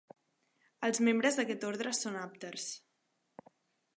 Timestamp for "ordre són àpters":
1.69-2.67